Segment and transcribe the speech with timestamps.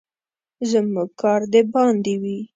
[0.69, 2.39] زموږ کار د باندې وي.